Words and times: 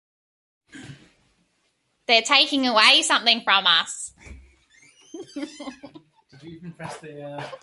They're 2.07 2.21
taking 2.21 2.67
away 2.67 3.01
something 3.03 3.41
from 3.41 3.65
us. 3.67 4.13